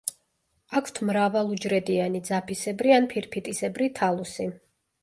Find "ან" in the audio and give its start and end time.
2.99-3.07